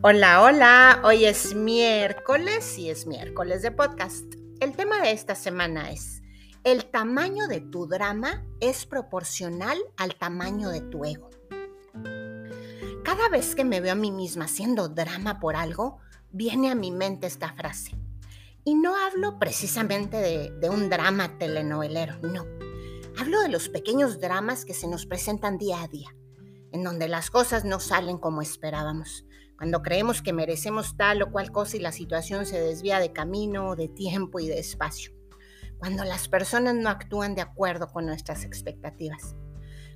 [0.00, 4.32] Hola, hola, hoy es miércoles y es miércoles de podcast.
[4.60, 6.22] El tema de esta semana es,
[6.62, 11.30] el tamaño de tu drama es proporcional al tamaño de tu ego.
[13.02, 15.98] Cada vez que me veo a mí misma haciendo drama por algo,
[16.30, 17.96] viene a mi mente esta frase.
[18.62, 22.46] Y no hablo precisamente de, un drama telenovelero, no.
[23.18, 26.14] Hablo de los pequeños dramas que se nos presentan día a día,
[26.70, 29.24] en donde las cosas no salen como esperábamos
[29.58, 33.74] cuando creemos que merecemos tal o cual cosa y la situación se desvía de camino,
[33.74, 35.10] de tiempo y de espacio.
[35.78, 39.34] Cuando las personas no actúan de acuerdo con nuestras expectativas.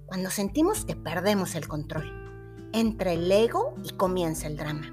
[0.06, 2.10] Cuando sentimos que perdemos el control.
[2.72, 4.92] Entre el ego y comienza el drama.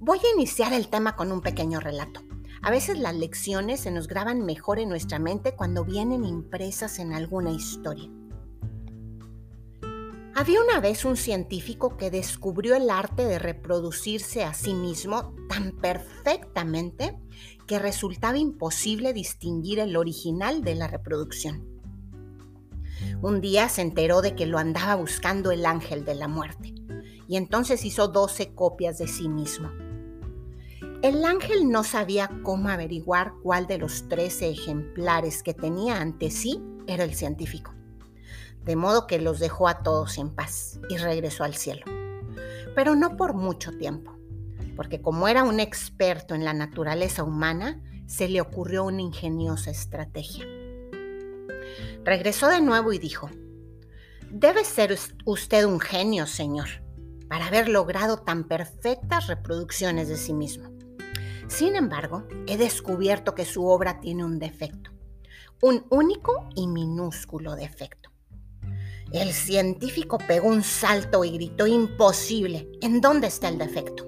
[0.00, 2.22] Voy a iniciar el tema con un pequeño relato.
[2.60, 7.12] A veces las lecciones se nos graban mejor en nuestra mente cuando vienen impresas en
[7.12, 8.10] alguna historia.
[10.38, 15.72] Había una vez un científico que descubrió el arte de reproducirse a sí mismo tan
[15.72, 17.18] perfectamente
[17.66, 21.66] que resultaba imposible distinguir el original de la reproducción.
[23.22, 26.74] Un día se enteró de que lo andaba buscando el ángel de la muerte
[27.26, 29.70] y entonces hizo 12 copias de sí mismo.
[31.00, 36.60] El ángel no sabía cómo averiguar cuál de los 13 ejemplares que tenía ante sí
[36.86, 37.75] era el científico
[38.66, 41.86] de modo que los dejó a todos en paz y regresó al cielo.
[42.74, 44.18] Pero no por mucho tiempo,
[44.74, 50.44] porque como era un experto en la naturaleza humana, se le ocurrió una ingeniosa estrategia.
[52.04, 53.30] Regresó de nuevo y dijo,
[54.30, 56.68] Debe ser usted un genio, señor,
[57.28, 60.70] para haber logrado tan perfectas reproducciones de sí mismo.
[61.46, 64.90] Sin embargo, he descubierto que su obra tiene un defecto,
[65.62, 68.05] un único y minúsculo defecto.
[69.12, 74.06] El científico pegó un salto y gritó, imposible, ¿en dónde está el defecto?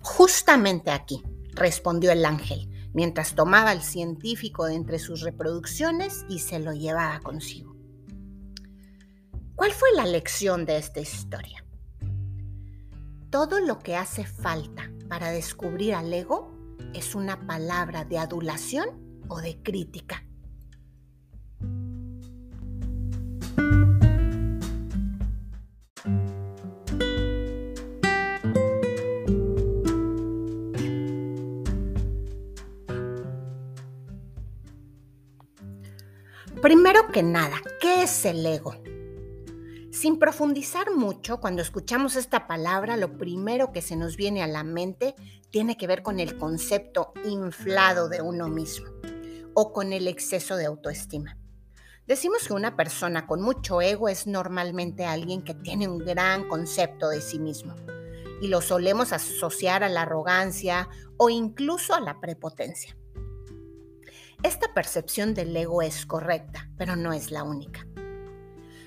[0.00, 6.60] Justamente aquí, respondió el ángel, mientras tomaba al científico de entre sus reproducciones y se
[6.60, 7.76] lo llevaba consigo.
[9.56, 11.64] ¿Cuál fue la lección de esta historia?
[13.30, 16.54] Todo lo que hace falta para descubrir al ego
[16.94, 20.25] es una palabra de adulación o de crítica.
[36.62, 38.74] Primero que nada, ¿qué es el ego?
[39.90, 44.64] Sin profundizar mucho, cuando escuchamos esta palabra, lo primero que se nos viene a la
[44.64, 45.14] mente
[45.50, 48.88] tiene que ver con el concepto inflado de uno mismo
[49.52, 51.36] o con el exceso de autoestima.
[52.06, 57.10] Decimos que una persona con mucho ego es normalmente alguien que tiene un gran concepto
[57.10, 57.76] de sí mismo
[58.40, 62.96] y lo solemos asociar a la arrogancia o incluso a la prepotencia.
[64.42, 67.86] Esta percepción del ego es correcta, pero no es la única.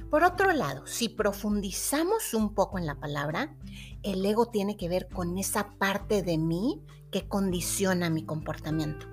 [0.09, 3.55] Por otro lado, si profundizamos un poco en la palabra,
[4.03, 9.07] el ego tiene que ver con esa parte de mí que condiciona mi comportamiento.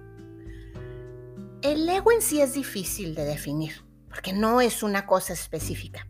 [1.63, 6.07] El ego en sí es difícil de definir, porque no es una cosa específica.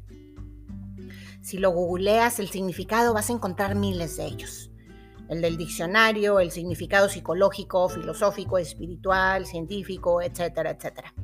[1.40, 4.70] Si lo googleas el significado vas a encontrar miles de ellos
[5.28, 11.14] el del diccionario, el significado psicológico, filosófico, espiritual, científico, etcétera, etcétera.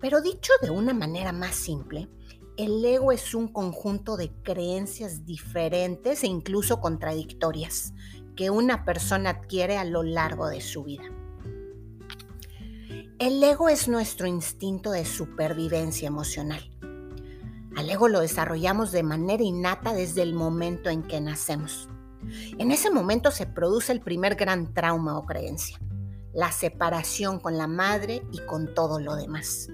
[0.00, 2.08] Pero dicho de una manera más simple,
[2.56, 7.94] el ego es un conjunto de creencias diferentes e incluso contradictorias
[8.36, 11.04] que una persona adquiere a lo largo de su vida.
[13.18, 16.62] El ego es nuestro instinto de supervivencia emocional.
[17.76, 21.88] Al ego lo desarrollamos de manera innata desde el momento en que nacemos.
[22.58, 25.78] En ese momento se produce el primer gran trauma o creencia,
[26.32, 29.68] la separación con la madre y con todo lo demás.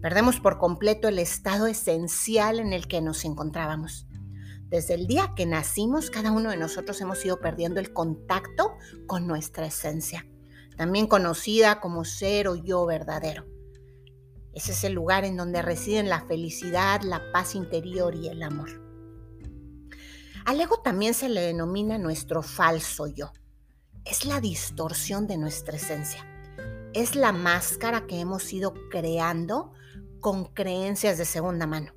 [0.00, 4.06] Perdemos por completo el estado esencial en el que nos encontrábamos.
[4.68, 8.72] Desde el día que nacimos, cada uno de nosotros hemos ido perdiendo el contacto
[9.06, 10.26] con nuestra esencia,
[10.76, 13.46] también conocida como ser o yo verdadero.
[14.54, 18.81] Ese es el lugar en donde residen la felicidad, la paz interior y el amor.
[20.44, 23.32] Al ego también se le denomina nuestro falso yo.
[24.04, 26.26] Es la distorsión de nuestra esencia.
[26.94, 29.72] Es la máscara que hemos ido creando
[30.20, 31.92] con creencias de segunda mano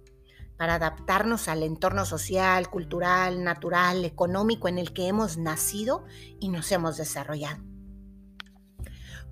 [0.57, 6.05] para adaptarnos al entorno social, cultural, natural, económico en el que hemos nacido
[6.39, 7.63] y nos hemos desarrollado.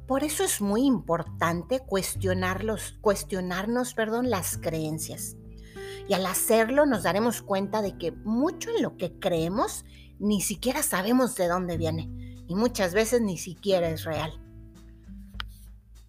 [0.08, 5.38] Por eso es muy importante cuestionarlos, cuestionarnos perdón, las creencias
[6.08, 9.86] Y al hacerlo nos daremos cuenta de que mucho en lo que creemos
[10.20, 12.10] ni siquiera sabemos de dónde viene
[12.48, 14.40] y muchas veces ni siquiera es real.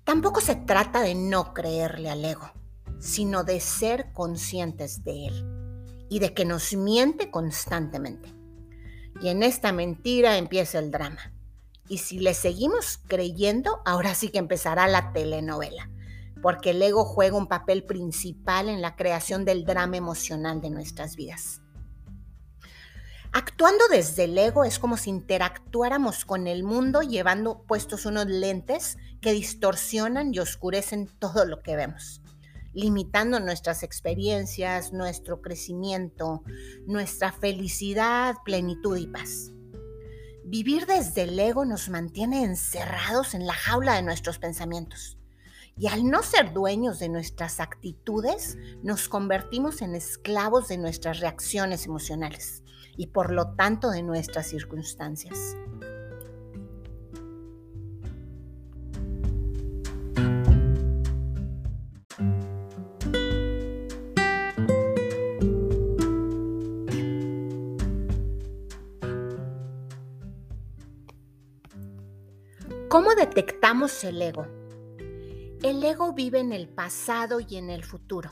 [0.04, 2.52] Tampoco se trata de no creerle al ego,
[2.98, 8.34] sino de ser conscientes de él y de que nos miente constantemente.
[9.22, 11.32] Y en esta mentira empieza el drama.
[11.88, 15.90] Y si le seguimos creyendo, ahora sí que empezará la telenovela,
[16.44, 21.16] porque el ego juega un papel principal en la creación del drama emocional de nuestras
[21.16, 21.62] vidas.
[23.32, 28.98] Actuando desde el ego es como si interactuáramos con el mundo llevando puestos unos lentes
[29.22, 32.20] que distorsionan y oscurecen todo lo que vemos,
[32.74, 36.42] limitando nuestras experiencias, nuestro crecimiento,
[36.86, 39.50] nuestra felicidad, plenitud y paz.
[40.44, 45.16] Vivir desde el ego nos mantiene encerrados en la jaula de nuestros pensamientos.
[45.76, 51.86] Y al no ser dueños de nuestras actitudes, nos convertimos en esclavos de nuestras reacciones
[51.86, 52.62] emocionales
[52.96, 55.56] y por lo tanto de nuestras circunstancias.
[72.88, 74.46] ¿Cómo detectamos el ego?
[75.64, 78.30] El ego vive en el pasado y en el futuro.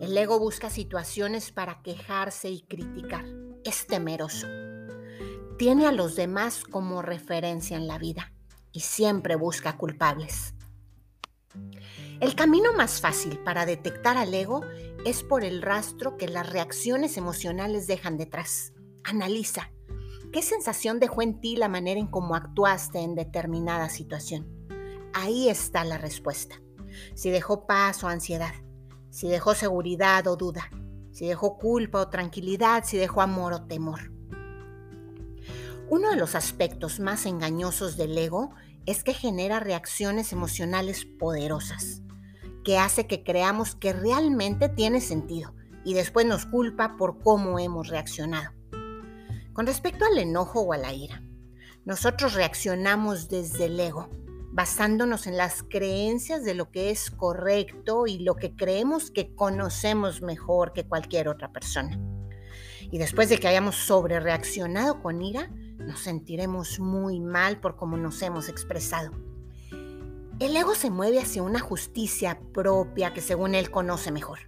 [0.00, 3.26] El ego busca situaciones para quejarse y criticar.
[3.62, 4.46] Es temeroso.
[5.58, 8.32] Tiene a los demás como referencia en la vida
[8.72, 10.54] y siempre busca culpables.
[12.20, 14.62] El camino más fácil para detectar al ego
[15.04, 18.72] es por el rastro que las reacciones emocionales dejan detrás.
[19.04, 19.72] Analiza.
[20.32, 24.53] ¿Qué sensación dejó en ti la manera en cómo actuaste en determinada situación?
[25.16, 26.60] Ahí está la respuesta.
[27.14, 28.52] Si dejó paz o ansiedad,
[29.10, 30.68] si dejó seguridad o duda,
[31.12, 34.12] si dejó culpa o tranquilidad, si dejó amor o temor.
[35.88, 38.50] Uno de los aspectos más engañosos del ego
[38.86, 42.02] es que genera reacciones emocionales poderosas,
[42.64, 47.86] que hace que creamos que realmente tiene sentido y después nos culpa por cómo hemos
[47.86, 48.50] reaccionado.
[49.52, 51.22] Con respecto al enojo o a la ira,
[51.84, 54.10] nosotros reaccionamos desde el ego,
[54.54, 60.22] basándonos en las creencias de lo que es correcto y lo que creemos que conocemos
[60.22, 61.98] mejor que cualquier otra persona.
[62.92, 67.96] Y después de que hayamos sobre reaccionado con ira, nos sentiremos muy mal por cómo
[67.96, 69.10] nos hemos expresado.
[70.38, 74.38] El ego se mueve hacia una justicia propia que según él conoce mejor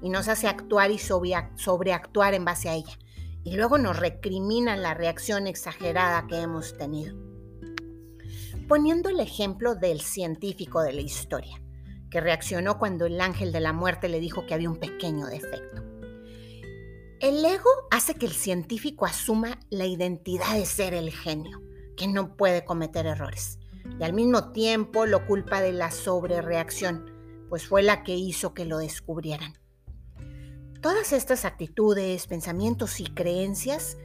[0.00, 2.96] y nos hace actuar y sobreactuar en base a ella.
[3.42, 7.27] Y luego nos recrimina la reacción exagerada que hemos tenido
[8.68, 11.60] poniendo el ejemplo del científico de la historia,
[12.10, 15.82] que reaccionó cuando el ángel de la muerte le dijo que había un pequeño defecto.
[17.20, 21.62] El ego hace que el científico asuma la identidad de ser el genio,
[21.96, 23.58] que no puede cometer errores,
[23.98, 27.10] y al mismo tiempo lo culpa de la sobrereacción,
[27.48, 29.54] pues fue la que hizo que lo descubrieran.
[30.82, 33.96] Todas estas actitudes, pensamientos y creencias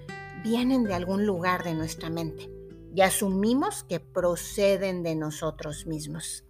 [0.41, 2.52] vienen de algún lugar de nuestra mente
[2.93, 6.43] y asumimos que proceden de nosotros mismos.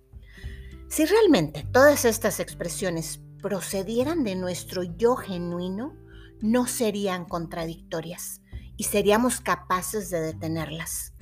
[0.89, 5.95] Si realmente todas estas expresiones procedieran de nuestro yo genuino,
[6.41, 8.41] no serían contradictorias
[8.77, 11.12] y seríamos capaces de detenerlas.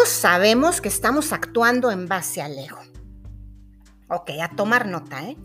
[0.00, 2.78] ¿Cómo sabemos que estamos actuando en base al ego?
[4.08, 5.36] Ok, a tomar nota, ¿eh?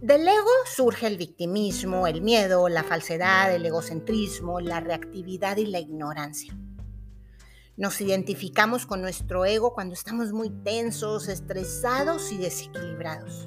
[0.00, 5.78] Del ego surge el victimismo, el miedo, la falsedad, el egocentrismo, la reactividad y la
[5.78, 6.58] ignorancia.
[7.76, 13.46] Nos identificamos con nuestro ego cuando estamos muy tensos, estresados y desequilibrados.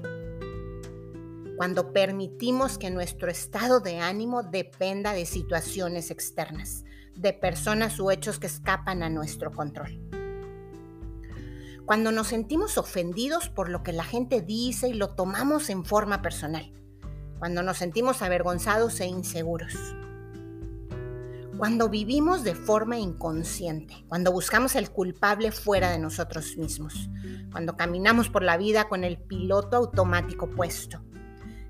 [1.57, 6.85] Cuando permitimos que nuestro estado de ánimo dependa de situaciones externas,
[7.15, 10.06] de personas u hechos que escapan a nuestro control
[11.87, 16.21] cuando nos sentimos ofendidos por lo que la gente dice y lo tomamos en forma
[16.21, 16.73] personal,
[17.39, 19.73] cuando nos sentimos avergonzados e inseguros,
[21.57, 27.09] cuando vivimos de forma inconsciente, cuando buscamos el culpable fuera de nosotros mismos,
[27.53, 31.01] cuando caminamos por la vida con el piloto automático puesto,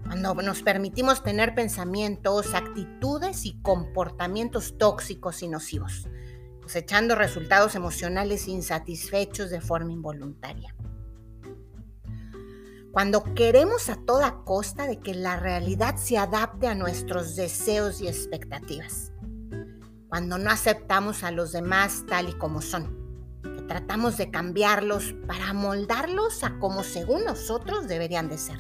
[0.04, 6.08] cuando nos permitimos tener pensamientos, actitudes y comportamientos tóxicos y nocivos,
[6.68, 10.76] cosechando resultados emocionales insatisfechos de forma involuntaria.
[12.92, 18.10] Cuando queremos a toda costa de que la realidad se adapte a nuestros deseos y
[18.10, 19.14] expectativas.
[20.10, 22.98] Cuando no aceptamos a los demás tal y como son.
[23.44, 28.60] Que tratamos de cambiarlos para moldarlos a como según nosotros deberían de ser.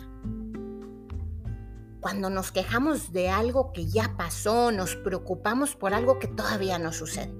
[1.99, 6.93] Cuando nos quejamos de algo que ya pasó, nos preocupamos por algo que todavía no
[6.93, 7.33] sucede,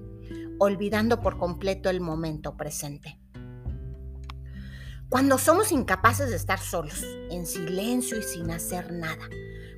[0.59, 3.19] olvidando por completo el momento presente.
[5.09, 9.29] Cuando somos incapaces de estar solos, en silencio y sin hacer nada.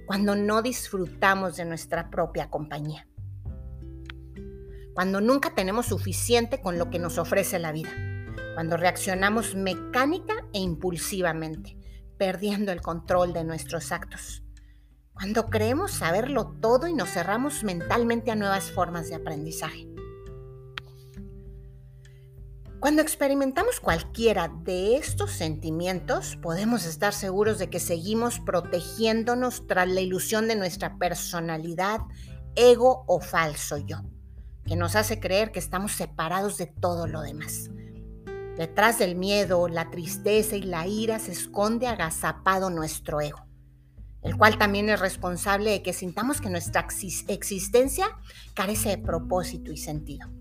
[0.07, 3.07] Cuando no disfrutamos de nuestra propia compañía.
[4.95, 7.91] Cuando nunca tenemos suficiente con lo que nos ofrece la vida.
[8.55, 11.77] Cuando reaccionamos mecánica e impulsivamente,
[12.17, 14.43] perdiendo el control de nuestros actos.
[15.13, 19.88] Cuando creemos saberlo todo y nos cerramos mentalmente a nuevas formas de aprendizaje.
[22.79, 29.99] Cuando experimentamos cualquiera de estos sentimientos, podemos estar seguros de que seguimos protegiéndonos tras la
[29.99, 31.99] ilusión de nuestra personalidad,
[32.55, 33.97] ego o falso yo,
[34.65, 37.69] que nos hace creer que estamos separados de todo lo demás.
[38.55, 43.45] Detrás del miedo, la tristeza y la ira se esconde agazapado nuestro ego,
[44.21, 46.87] el cual también es responsable de que sintamos que nuestra
[47.27, 48.07] existencia
[48.53, 50.38] carece de propósito y sentido.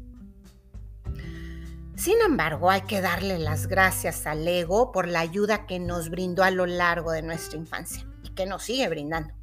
[1.99, 6.45] Sin embargo, hay que darle las gracias al ego por la ayuda que nos brindó
[6.45, 9.35] a lo largo de nuestra infancia y que nos sigue brindando.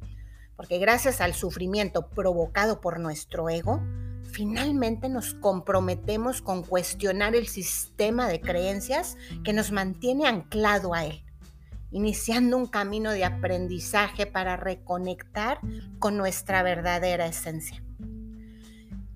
[0.56, 3.82] Porque gracias al sufrimiento provocado por nuestro ego,
[4.32, 11.26] finalmente nos comprometemos con cuestionar el sistema de creencias que nos mantiene anclado a él,
[11.90, 15.60] iniciando un camino de aprendizaje para reconectar
[15.98, 17.85] con nuestra verdadera esencia.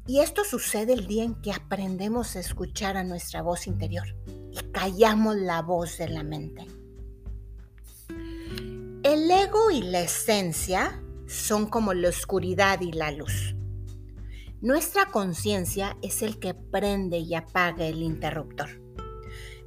[0.06, 4.16] Y esto sucede el día en que aprendemos a escuchar a nuestra voz interior
[4.50, 6.66] y callamos la voz de la mente.
[9.02, 13.54] El ego y la esencia son como la oscuridad y la luz.
[14.60, 18.68] Nuestra conciencia es el que prende y apaga el interruptor.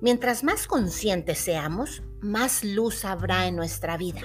[0.02, 4.22] Mientras más conscientes seamos, más luz habrá en nuestra vida.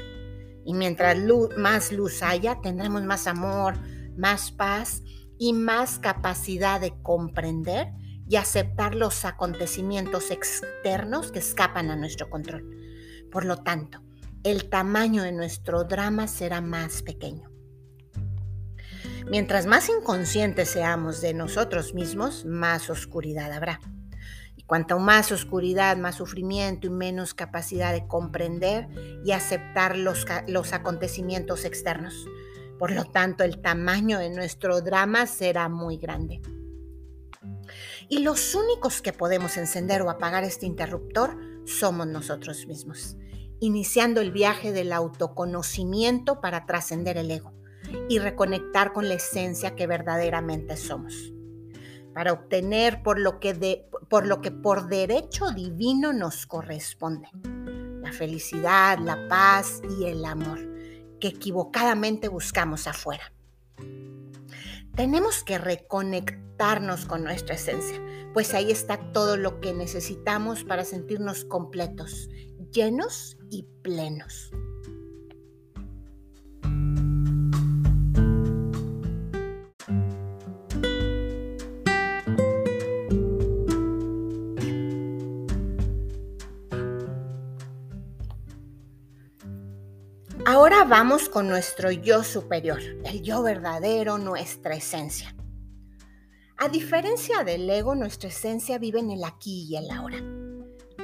[0.64, 1.16] Y mientras
[1.56, 3.78] más luz haya, tendremos más amor,
[4.16, 5.02] más paz
[5.38, 7.92] y más capacidad de comprender
[8.28, 12.68] y aceptar los acontecimientos externos que escapan a nuestro control.
[13.30, 14.02] Por lo tanto,
[14.44, 17.50] el tamaño de nuestro drama será más pequeño.
[19.30, 23.80] Mientras más inconscientes seamos de nosotros mismos, más oscuridad habrá.
[24.56, 28.88] Y cuanto más oscuridad, más sufrimiento y menos capacidad de comprender
[29.24, 32.26] y aceptar los, los acontecimientos externos.
[32.78, 36.40] Por lo tanto, el tamaño de nuestro drama será muy grande.
[38.08, 43.16] Y los únicos que podemos encender o apagar este interruptor somos nosotros mismos,
[43.60, 47.52] iniciando el viaje del autoconocimiento para trascender el ego
[48.08, 51.32] y reconectar con la esencia que verdaderamente somos,
[52.14, 57.28] para obtener por lo que, por, lo que por derecho divino nos corresponde,
[58.02, 60.67] la felicidad, la paz y el amor
[61.18, 63.32] que equivocadamente buscamos afuera.
[64.94, 68.02] Tenemos que reconectarnos con nuestra esencia,
[68.34, 72.28] pues ahí está todo lo que necesitamos para sentirnos completos,
[72.72, 74.50] llenos y plenos.
[90.50, 95.36] Ahora vamos con nuestro yo superior, el yo verdadero, nuestra esencia.
[96.56, 100.16] A diferencia del ego, nuestra esencia vive en el aquí y el ahora.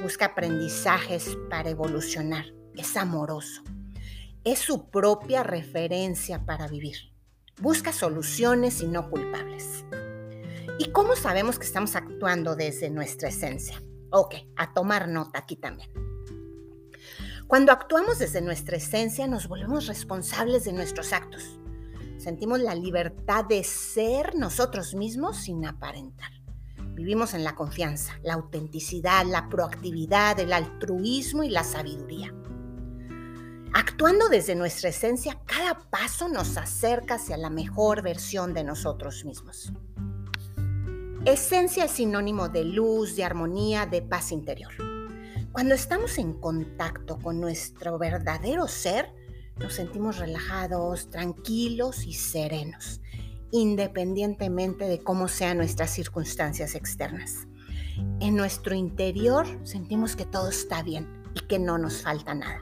[0.01, 2.45] Busca aprendizajes para evolucionar.
[2.75, 3.61] Es amoroso.
[4.43, 7.13] Es su propia referencia para vivir.
[7.61, 9.85] Busca soluciones y no culpables.
[10.79, 13.79] ¿Y cómo sabemos que estamos actuando desde nuestra esencia?
[14.09, 16.04] Ok, a tomar nota aquí también.
[17.47, 21.59] Cuando actuamos desde nuestra esencia nos volvemos responsables de nuestros actos.
[22.17, 26.31] Sentimos la libertad de ser nosotros mismos sin aparentar.
[26.95, 32.33] Vivimos en la confianza, la autenticidad, la proactividad, el altruismo y la sabiduría.
[33.75, 39.71] Actuando desde nuestra esencia, cada paso nos acerca hacia la mejor versión de nosotros mismos.
[41.25, 44.94] Esencia es sinónimo de luz, de armonía, de paz interior.
[45.55, 49.13] Cuando estamos en contacto con nuestro verdadero ser,
[49.57, 52.99] nos sentimos relajados, tranquilos y serenos,
[53.51, 57.47] independientemente de cómo sean nuestras circunstancias externas.
[58.19, 62.61] En nuestro interior sentimos que todo está bien y que no nos falta nada.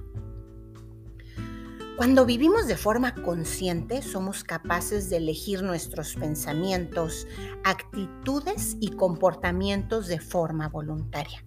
[1.97, 7.25] Cuando vivimos de forma consciente, somos capaces de elegir nuestros pensamientos,
[7.63, 11.43] actitudes y comportamientos de forma voluntaria.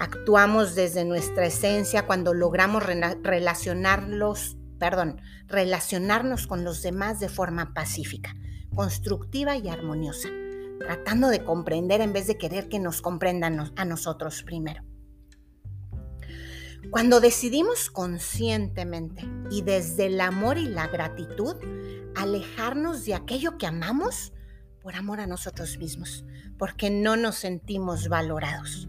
[0.00, 4.56] Actuamos desde nuestra esencia cuando logramos relacionarnos
[6.46, 8.34] con los demás de forma pacífica,
[8.74, 10.30] constructiva y armoniosa,
[10.78, 14.82] tratando de comprender en vez de querer que nos comprendan a nosotros primero.
[16.88, 21.56] Cuando decidimos conscientemente y desde el amor y la gratitud
[22.16, 24.32] alejarnos de aquello que amamos
[24.82, 26.24] por amor a nosotros mismos,
[26.56, 28.88] porque no nos sentimos valorados.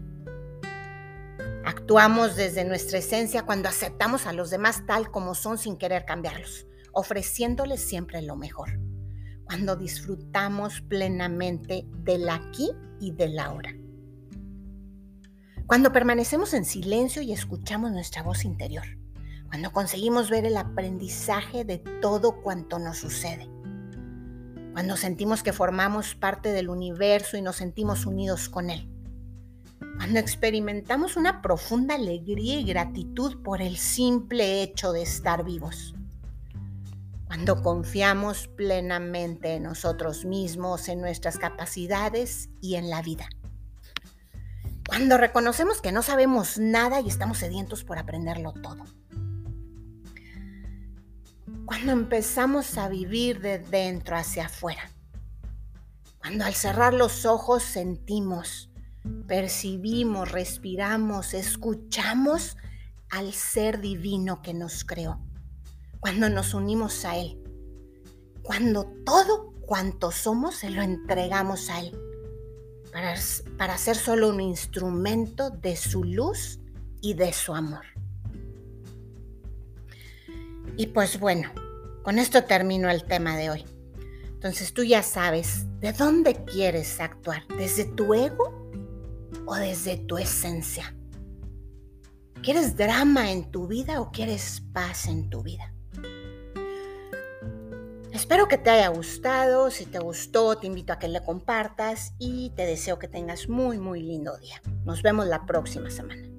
[1.64, 6.66] Actuamos desde nuestra esencia cuando aceptamos a los demás tal como son sin querer cambiarlos,
[6.92, 8.80] ofreciéndoles siempre lo mejor.
[9.44, 13.72] Cuando disfrutamos plenamente del aquí y del ahora.
[15.66, 18.84] Cuando permanecemos en silencio y escuchamos nuestra voz interior.
[19.48, 23.48] Cuando conseguimos ver el aprendizaje de todo cuanto nos sucede.
[24.72, 28.91] Cuando sentimos que formamos parte del universo y nos sentimos unidos con él.
[29.96, 35.94] Cuando experimentamos una profunda alegría y gratitud por el simple hecho de estar vivos.
[37.26, 43.28] Cuando confiamos plenamente en nosotros mismos, en nuestras capacidades y en la vida
[44.86, 48.84] cuando reconocemos que no sabemos nada y estamos sedientos por aprenderlo todo.
[51.64, 54.90] Cuando empezamos a vivir de dentro hacia afuera.
[56.18, 58.70] Cuando al cerrar los ojos sentimos,
[59.26, 62.56] percibimos, respiramos, escuchamos
[63.10, 65.20] al ser divino que nos creó.
[66.00, 67.42] Cuando nos unimos a Él.
[68.42, 71.98] Cuando todo cuanto somos se lo entregamos a Él
[73.56, 76.60] para, ser solo un instrumento de su luz
[77.00, 77.84] y de su amor.
[80.76, 81.50] Y pues bueno,
[82.02, 83.64] con esto termino el tema de hoy.
[84.26, 88.61] Entonces tú ya sabes de dónde quieres actuar, desde tu ego
[89.52, 90.94] o desde tu esencia.
[92.42, 95.74] ¿Quieres drama en tu vida o quieres paz en tu vida?
[98.12, 99.70] Espero que te haya gustado.
[99.70, 103.78] Si te gustó, te invito a que le compartas y te deseo que tengas muy,
[103.78, 104.62] muy lindo día.
[104.84, 106.31] Nos vemos la próxima semana.